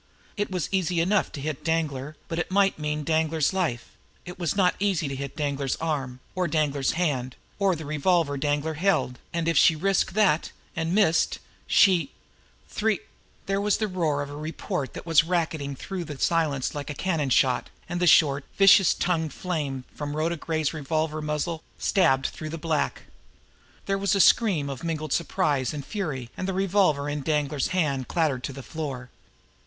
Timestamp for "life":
3.53-3.89